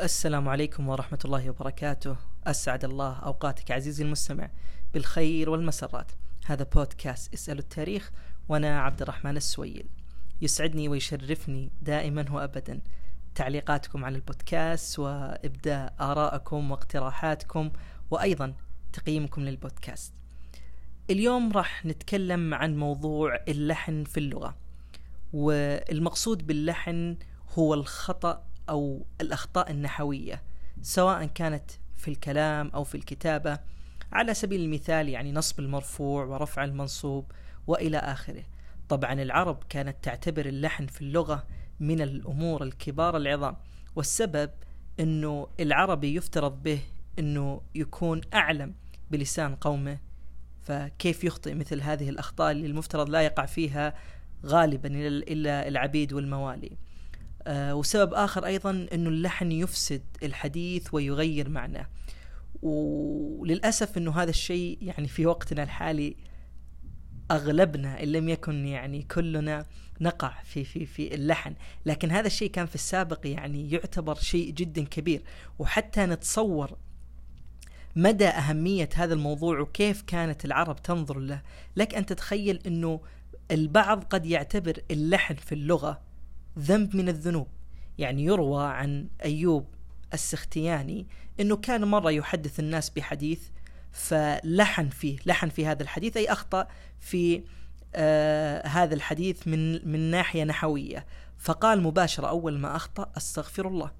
[0.00, 2.16] السلام عليكم ورحمة الله وبركاته.
[2.46, 4.50] أسعد الله أوقاتك عزيزي المستمع
[4.94, 6.12] بالخير والمسرات.
[6.46, 8.10] هذا بودكاست اسألوا التاريخ
[8.48, 9.88] وأنا عبد الرحمن السويل.
[10.42, 12.80] يسعدني ويشرفني دائما وأبدا
[13.34, 17.70] تعليقاتكم على البودكاست وإبداء آرائكم واقتراحاتكم
[18.10, 18.54] وأيضا
[18.92, 20.12] تقييمكم للبودكاست.
[21.10, 24.56] اليوم راح نتكلم عن موضوع اللحن في اللغة.
[25.32, 27.16] والمقصود باللحن
[27.58, 30.42] هو الخطأ أو الأخطاء النحوية
[30.82, 33.58] سواء كانت في الكلام أو في الكتابة
[34.12, 37.32] على سبيل المثال يعني نصب المرفوع ورفع المنصوب
[37.66, 38.44] وإلى آخره.
[38.88, 41.46] طبعا العرب كانت تعتبر اللحن في اللغة
[41.80, 43.56] من الأمور الكبار العظام
[43.96, 44.50] والسبب
[45.00, 46.80] أنه العربي يفترض به
[47.18, 48.74] أنه يكون أعلم
[49.10, 49.98] بلسان قومه.
[50.62, 53.94] فكيف يخطئ مثل هذه الأخطاء اللي المفترض لا يقع فيها
[54.46, 56.76] غالبا إلا العبيد والموالي؟
[57.46, 61.86] آه وسبب آخر أيضا أنه اللحن يفسد الحديث ويغير معناه.
[62.62, 66.16] وللأسف أنه هذا الشيء يعني في وقتنا الحالي
[67.30, 69.66] أغلبنا إن لم يكن يعني كلنا
[70.00, 71.54] نقع في في في اللحن.
[71.86, 75.22] لكن هذا الشيء كان في السابق يعني يعتبر شيء جدا كبير.
[75.58, 76.76] وحتى نتصور
[77.96, 81.42] مدى أهمية هذا الموضوع وكيف كانت العرب تنظر له.
[81.76, 83.00] لك أن تتخيل أنه
[83.50, 86.05] البعض قد يعتبر اللحن في اللغة
[86.58, 87.48] ذنب من الذنوب.
[87.98, 89.66] يعني يروى عن أيوب
[90.14, 91.06] السختياني
[91.40, 93.40] أنه كان مرة يحدث الناس بحديث
[93.92, 96.68] فلحن فيه لحن في هذا الحديث أي أخطأ
[97.00, 97.42] في
[97.94, 101.06] آه هذا الحديث من من ناحية نحوية.
[101.38, 103.90] فقال مباشرة أول ما أخطأ أستغفر الله.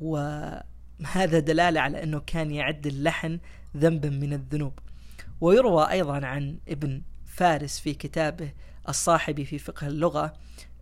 [0.00, 3.38] وهذا دلالة على أنه كان يعد اللحن
[3.76, 4.78] ذنبا من الذنوب.
[5.40, 7.02] ويروى أيضا عن ابن
[7.34, 8.52] فارس في كتابه
[8.88, 10.32] الصاحبي في فقه اللغة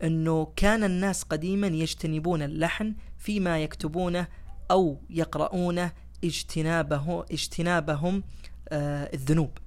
[0.03, 4.27] أنه كان الناس قديما يجتنبون اللحن فيما يكتبونه
[4.71, 5.93] أو يقرؤونه
[6.25, 8.23] اجتنابه اجتنابهم
[8.69, 9.59] آه الذنوب.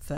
[0.00, 0.12] ف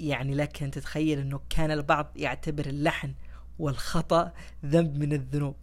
[0.00, 3.14] يعني لك أن تتخيل أنه كان البعض يعتبر اللحن
[3.58, 4.32] والخطأ
[4.64, 5.54] ذنب من الذنوب.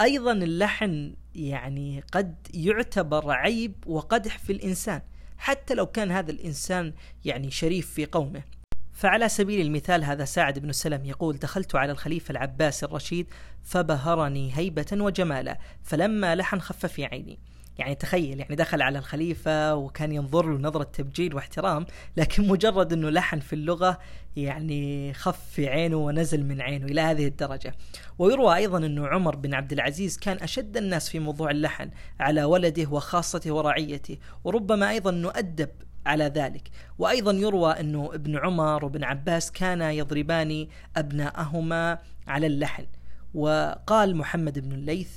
[0.00, 5.00] أيضا اللحن يعني قد يعتبر عيب وقدح في الإنسان
[5.38, 6.92] حتى لو كان هذا الإنسان
[7.24, 8.55] يعني شريف في قومه.
[8.96, 13.26] فعلى سبيل المثال هذا ساعد بن سلم يقول دخلت على الخليفة العباس الرشيد
[13.62, 17.38] فبهرني هيبة وجمالا فلما لحن خف في عيني.
[17.78, 21.86] يعني تخيل يعني دخل على الخليفة وكان ينظر له نظرة تبجيل واحترام
[22.16, 23.98] لكن مجرد أنه لحن في اللغة
[24.36, 27.74] يعني خف في عينه ونزل من عينه إلى هذه الدرجة.
[28.18, 31.90] ويروى أيضا أنه عمر بن عبد العزيز كان أشد الناس في موضوع اللحن
[32.20, 35.68] على ولده وخاصته ورعيته وربما أيضا نؤدب
[36.06, 36.70] على ذلك.
[36.98, 42.86] وأيضا يروى أنه ابن عمر وابن عباس كانا يضربان أبناءهما على اللحن.
[43.34, 45.10] وقال محمد بن الليث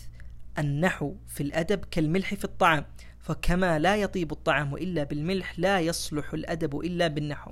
[0.59, 2.85] النحو في الأدب كالملح في الطعام
[3.19, 7.51] فكما لا يطيب الطعام إلا بالملح لا يصلح الأدب إلا بالنحو.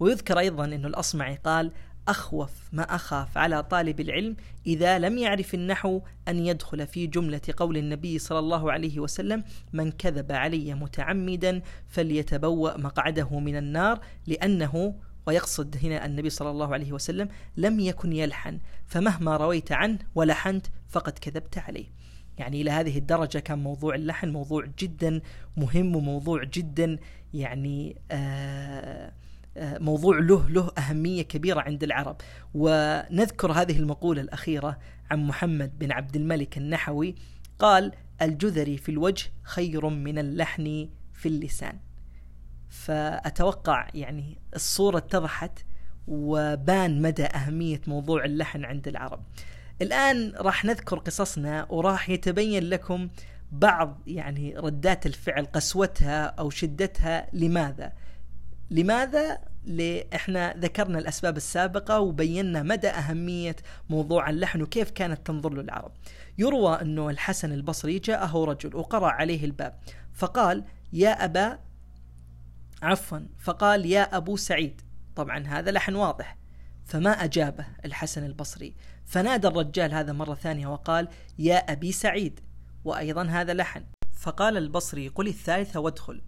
[0.00, 1.72] ويذكر أيضا أن الأصمعي قال
[2.08, 4.36] أخوف ما أخاف على طالب العلم
[4.66, 9.90] إذا لم يعرف النحو أن يدخل في جملة قول النبي صلى الله عليه وسلم من
[9.90, 14.94] كذب علي متعمدا فليتبوأ مقعده من النار لأنه
[15.26, 21.12] ويقصد هنا النبي صلى الله عليه وسلم لم يكن يلحن فمهما رويت عنه ولحنت فقد
[21.12, 21.86] كذبت عليه.
[22.38, 25.20] يعني إلى هذه الدرجة كان موضوع اللحن موضوع جدا
[25.56, 26.98] مهم وموضوع جدا
[27.34, 29.12] يعني آه
[29.60, 32.16] موضوع له له أهمية كبيرة عند العرب.
[32.54, 34.78] ونذكر هذه المقولة الأخيرة
[35.10, 37.14] عن محمد بن عبد الملك النحوي
[37.58, 37.92] قال
[38.22, 41.78] الجذري في الوجه خير من اللحن في اللسان.
[42.68, 45.58] فأتوقع يعني الصورة اتضحت
[46.08, 49.20] وبان مدى أهمية موضوع اللحن عند العرب.
[49.82, 53.08] الآن راح نذكر قصصنا وراح يتبين لكم
[53.52, 57.28] بعض يعني ردات الفعل قسوتها أو شدتها.
[57.32, 57.92] لماذا؟
[58.70, 59.38] لماذا
[60.14, 63.56] إحنا ذكرنا الأسباب السابقة وبينا مدى أهمية
[63.90, 65.92] موضوع اللحن وكيف كانت تنظر له العرب.
[66.38, 69.78] يروى أنه الحسن البصري جاءه رجل وقرع عليه الباب
[70.14, 71.58] فقال يا ابا
[72.82, 74.80] عفوا فقال يا أبو سعيد.
[75.16, 76.38] طبعا هذا لحن واضح.
[76.84, 78.74] فما أجابه الحسن البصري.
[79.04, 82.40] فنادى الرجال هذا مرة ثانية وقال يا أبي سعيد.
[82.84, 83.84] وأيضا هذا لحن.
[84.12, 86.22] فقال البصري قل الثالثة وادخل.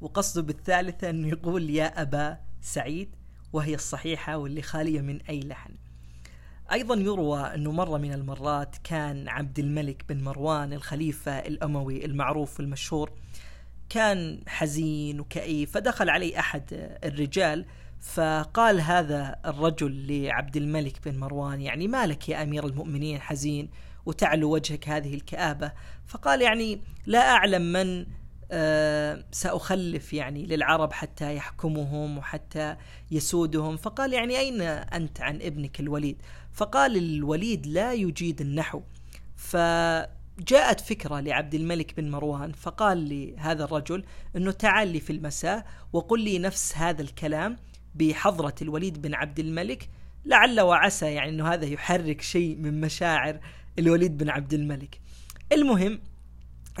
[0.00, 2.45] وقصده بالثالثة أنه يقول يا أبا.
[2.60, 3.16] سعيد
[3.52, 5.74] وهي الصحيحة واللي خالية من أي لحن.
[6.72, 13.12] أيضا يروى أنه مرة من المرات كان عبد الملك بن مروان الخليفة الأموي المعروف والمشهور
[13.88, 16.62] كان حزين وكئيب فدخل عليه أحد
[17.04, 17.66] الرجال
[18.00, 23.70] فقال هذا الرجل لعبد الملك بن مروان يعني مالك يا أمير المؤمنين حزين
[24.06, 25.72] وتعلو وجهك هذه الكآبة؟
[26.06, 28.06] فقال يعني لا أعلم من
[29.32, 32.76] سأخلف يعني للعرب حتى يحكمهم وحتى
[33.10, 33.76] يسودهم.
[33.76, 36.22] فقال يعني أين أنت عن ابنك الوليد؟
[36.52, 38.82] فقال الوليد لا يجيد النحو.
[39.36, 44.04] فجاءت فكرة لعبد الملك بن مروان فقال لهذا الرجل
[44.36, 47.56] أنه تعال لي في المساء وقل لي نفس هذا الكلام
[47.94, 49.88] بحضرة الوليد بن عبد الملك.
[50.24, 53.40] لعل وعسى يعني أنه هذا يحرك شيء من مشاعر
[53.78, 55.00] الوليد بن عبد الملك.
[55.52, 56.00] المهم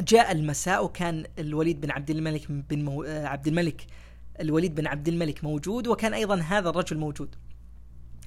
[0.00, 3.02] جاء المساء وكان الوليد بن عبد الملك بن مو...
[3.02, 3.86] آه، عبد الملك
[4.40, 7.34] الوليد بن عبد الملك موجود وكان أيضا هذا الرجل موجود.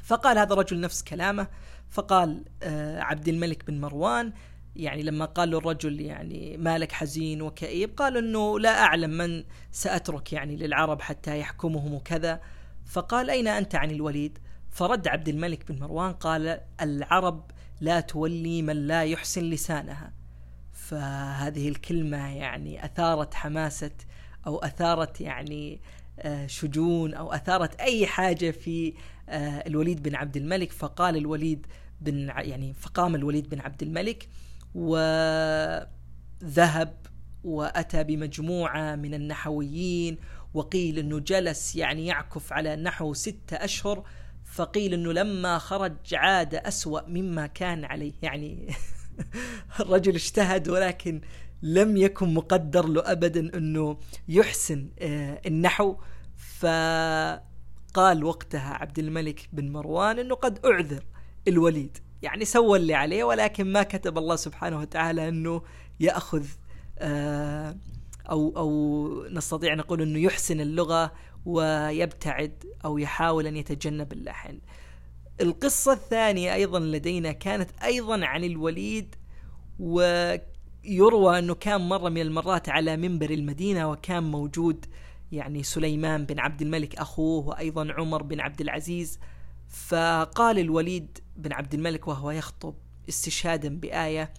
[0.03, 1.47] فقال هذا الرجل نفس كلامه
[1.89, 4.33] فقال آه، عبد الملك بن مروان
[4.75, 10.33] يعني لما قال له الرجل يعني مالك حزين وكئيب قال إنه لا أعلم من سأترك
[10.33, 12.41] يعني للعرب حتى يحكمهم وكذا.
[12.85, 14.39] فقال أين أنت عن الوليد؟
[14.69, 17.51] فرد عبد الملك بن مروان قال العرب
[17.81, 20.18] لا تولي من لا يحسن لسانها.
[20.89, 23.91] فهذه الكلمة يعني أثارت حماسة
[24.47, 25.81] أو أثارت يعني
[26.19, 28.93] آه، شجون أو أثارت أي حاجة في
[29.29, 30.71] آه، الوليد بن عبد الملك.
[30.71, 31.67] فقال الوليد
[32.01, 34.29] بن يعني فقام الوليد بن عبد الملك
[34.75, 35.89] وذهب
[37.43, 40.17] وأتى بمجموعة من النحويين
[40.53, 44.03] وقيل أنه جلس يعني يعكف على النحو ستة أشهر.
[44.45, 48.13] فقيل أنه لما خرج عاد أسوأ مما كان عليه.
[48.21, 48.67] يعني
[49.79, 51.21] الرجل اجتهد ولكن
[51.61, 55.95] لم يكن مقدر له ابدا أنه يحسن آه، النحو
[56.59, 61.03] فقال وقتها عبد الملك بن مروان أنه قد أعذر
[61.47, 65.61] الوليد يعني سوى اللي عليه ولكن ما كتب الله سبحانه وتعالى أنه
[65.99, 66.45] يأخذ
[66.99, 67.75] آه،
[68.29, 71.11] أو أو نستطيع نقول أنه يحسن اللغة
[71.45, 74.59] ويبتعد أو يحاول أن يتجنب اللحن.
[75.41, 79.15] القصة الثانية أيضا لدينا كانت أيضا عن الوليد
[79.79, 84.85] ويروى أنه كان مرة من المرات على منبر المدينة وكان موجود
[85.31, 89.19] يعني سليمان بن عبد الملك أخوه وأيضا عمر بن عبد العزيز.
[89.69, 92.75] فقال الوليد بن عبد الملك وهو يخطب
[93.09, 94.33] استشهادا بآية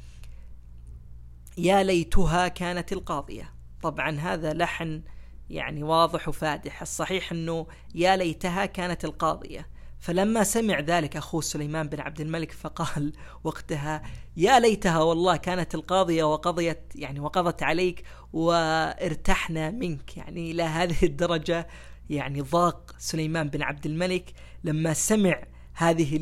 [1.58, 3.54] يا ليتها كانت القاضية.
[3.82, 5.02] طبعا هذا لحن
[5.50, 6.82] يعني واضح وفادح.
[6.82, 9.79] الصحيح أنه يا ليتها كانت القاضية.
[10.00, 13.12] فلما سمع ذلك أخوه سليمان بن عبد الملك فقال
[13.44, 14.02] وقتها
[14.36, 20.16] يا ليتها والله كانت القاضية وقضيت يعني وقضت عليك وارتحنا منك.
[20.16, 21.68] يعني إلى هذه الدرجة
[22.10, 24.32] يعني ضاق سليمان بن عبد الملك
[24.64, 25.42] لما سمع
[25.74, 26.18] هذه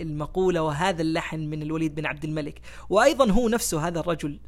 [0.00, 2.60] المقولة وهذا اللحن من الوليد بن عبد الملك.
[2.90, 4.40] وأيضا هو نفسه هذا الرجل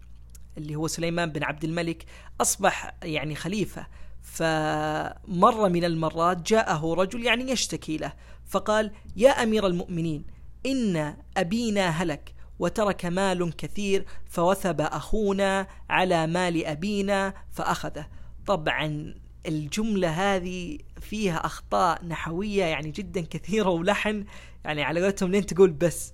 [0.58, 2.04] اللي هو سليمان بن عبد الملك
[2.40, 3.86] أصبح يعني خليفة.
[4.32, 8.12] فمرة من المرات جاءه رجل يعني يشتكي له
[8.46, 10.24] فقال يا أمير المؤمنين
[10.66, 18.06] إن أبينا هلك وترك مال كثير فوثب أخونا على مال أبينا فأخذه.
[18.46, 19.14] طبعا
[19.46, 24.24] الجملة هذه فيها أخطاء نحوية يعني جدا كثيرة ولحن
[24.64, 26.12] يعني على قولتهم لين تقول بس.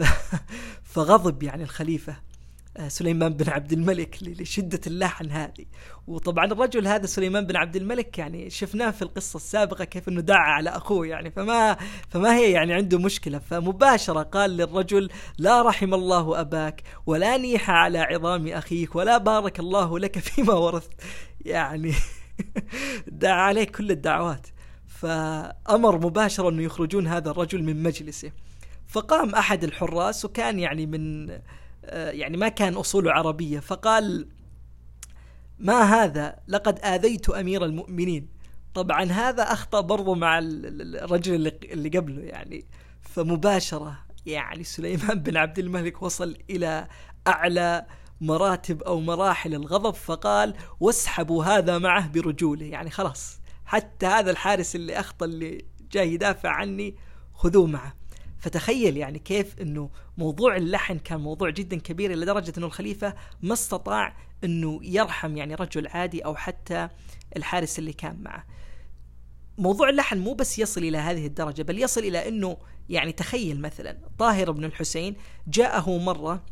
[0.92, 2.16] فغضب يعني الخليفة.
[2.88, 5.64] سليمان بن عبد الملك لشدة اللحن هذه.
[6.06, 10.38] وطبعا الرجل هذا سليمان بن عبد الملك يعني شفناه في القصة السابقة كيف إنه دعا
[10.38, 11.30] على أخوه يعني.
[11.30, 11.76] فما
[12.08, 13.38] فما هي يعني عنده مشكلة.
[13.38, 19.98] فمباشرة قال للرجل لا رحم الله أباك ولا نيح على عظام أخيك ولا بارك الله
[19.98, 20.92] لك فيما ورثت.
[21.40, 21.92] يعني
[23.08, 24.46] دعا عليه كل الدعوات.
[24.86, 28.32] فأمر مباشرة انه يخرجون هذا الرجل من مجلسه.
[28.86, 31.42] فقام أحد الحراس وكان يعني من آه،
[31.92, 34.28] يعني ما كان أصوله عربية فقال
[35.58, 38.28] ما هذا؟ لقد آذيت أمير المؤمنين.
[38.74, 42.64] طبعا هذا أخطأ برضو مع الرجل اللي, اللي قبله يعني.
[43.00, 46.88] فمباشرة يعني سليمان بن عبد الملك وصل إلى
[47.26, 47.86] أعلى
[48.20, 52.66] مراتب أو مراحل الغضب فقال واسحبوا هذا معه برجوله.
[52.66, 56.96] يعني خلاص حتى هذا الحارس اللي أخطأ اللي جاي يدافع عني
[57.34, 57.94] خذوه معه.
[58.44, 64.16] فتخيل يعني كيف إنه موضوع اللحن كان موضوع جدا كبير لدرجة إنه الخليفة ما استطاع
[64.44, 66.88] إنه يرحم يعني رجل عادي أو حتى
[67.36, 68.44] الحارس اللي كان معه.
[69.58, 72.56] موضوع اللحن مو بس يصل إلى هذه الدرجة بل يصل إلى إنه
[72.88, 76.42] يعني تخيل مثلا طاهر بن الحسين جاءه مرة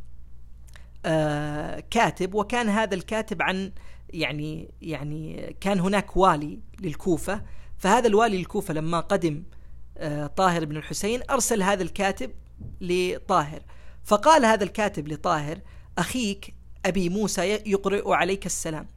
[1.06, 3.72] آه كاتب وكان هذا الكاتب عن
[4.10, 7.42] يعني يعني كان هناك والي للكوفة
[7.78, 9.42] فهذا الوالي للكوفة لما قدم
[10.36, 12.30] طاهر بن الحسين أرسل هذا الكاتب
[12.80, 13.62] لطاهر.
[14.04, 15.58] فقال هذا الكاتب لطاهر
[15.98, 16.54] أخيك
[16.86, 18.88] أبي موسى يقرئ عليك السلام.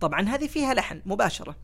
[0.00, 1.56] طبعا هذه فيها لحن مباشرة.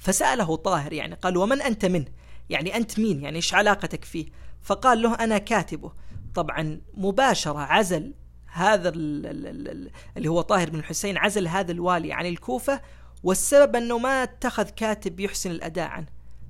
[0.00, 2.08] فسأله طاهر يعني قال ومن أنت منه؟
[2.50, 4.26] يعني أنت مين؟ يعني إيش علاقتك فيه؟
[4.62, 5.92] فقال له أنا كاتبه.
[6.34, 8.14] طبعا مباشرة عزل
[8.46, 12.80] هذا اللي هو طاهر بن الحسين عزل هذا الوالي عن الكوفة
[13.22, 16.06] والسبب أنه ما اتخذ كاتب يحسن الأداء عنه.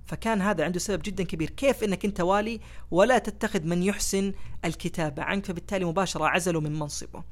[0.06, 1.50] فكان هذا عنده سبب جدا كبير.
[1.50, 4.32] كيف إنك أنت والي ولا تتخذ من يحسن
[4.64, 7.22] الكتابة عنك؟ فبالتالي مباشرة عزله من منصبه.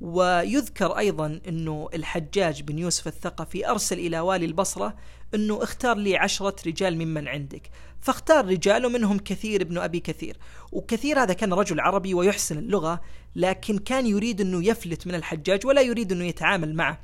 [0.00, 4.96] ويذكر أيضا إنه الحجاج بن يوسف الثقفي أرسل إلى والي البصرة
[5.34, 7.70] إنه اختار لي عشرة رجال ممن عندك.
[8.00, 10.36] فاختار رجال ومنهم كثير ابن أبي كثير.
[10.72, 13.00] وكثير هذا كان رجل عربي ويحسن اللغة
[13.36, 17.00] لكن كان يريد إنه يفلت من الحجاج ولا يريد إنه يتعامل معه.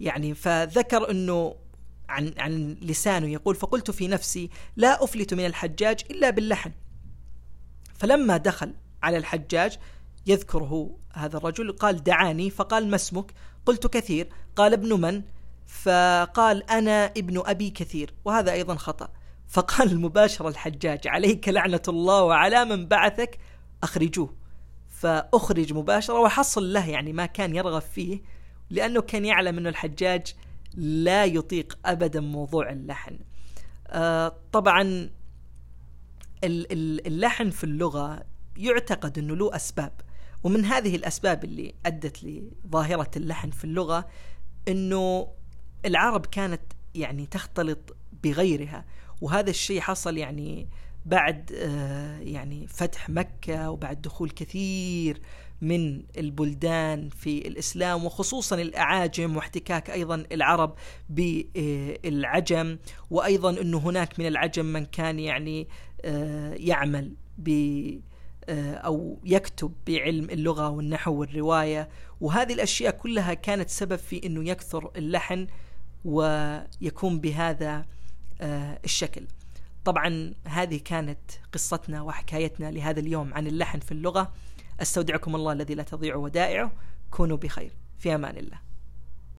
[0.00, 1.54] يعني فذكر إنه
[2.08, 6.72] عن عن لسانه يقول فقلت في نفسي لا أفلت من الحجاج إلا باللحن.
[7.94, 9.78] فلما دخل على الحجاج
[10.26, 12.50] يذكره هذا الرجل قال دعاني.
[12.50, 13.32] فقال ما اسمك؟
[13.66, 14.28] قلت كثير.
[14.56, 15.22] قال ابن من؟
[15.66, 18.14] فقال أنا ابن أبي كثير.
[18.24, 19.08] وهذا أيضا خطأ.
[19.48, 23.38] فقال مباشرة الحجاج عليك لعنة الله وعلى من بعثك
[23.82, 24.34] أخرجوه.
[24.88, 28.22] فأخرج مباشرة وحصل له يعني ما كان يرغب فيه
[28.70, 30.34] لأنه كان يعلم أنه الحجاج
[30.76, 33.18] لا يطيق أبدا موضوع اللحن.
[33.86, 35.10] آه طبعا
[36.44, 38.24] اللحن في اللغة
[38.56, 39.92] يعتقد أنه له أسباب
[40.44, 44.08] ومن هذه الأسباب اللي أدت لظاهرة اللحن في اللغة
[44.68, 45.28] أنه
[45.84, 46.62] العرب كانت
[46.94, 48.84] يعني تختلط بغيرها
[49.20, 50.68] وهذا الشيء حصل يعني
[51.06, 55.20] بعد آه، يعني فتح مكة وبعد دخول كثير
[55.60, 60.74] من البلدان في الإسلام وخصوصا الأعاجم واحتكاك أيضا العرب
[61.08, 62.78] بالعجم
[63.10, 65.68] وأيضا أنه هناك من العجم من كان يعني
[66.04, 67.50] آه، يعمل ب
[68.48, 71.88] آه، أو يكتب بعلم اللغة والنحو والرواية.
[72.20, 75.46] وهذه الأشياء كلها كانت سبب في أنه يكثر اللحن
[76.04, 77.86] ويكون بهذا
[78.40, 79.26] آه، الشكل.
[79.84, 81.18] طبعا هذه كانت
[81.52, 84.32] قصتنا وحكايتنا لهذا اليوم عن اللحن في اللغة.
[84.82, 86.72] أستودعكم الله الذي لا تضيع ودائعه.
[87.10, 87.72] كونوا بخير.
[87.98, 88.73] في أمان الله.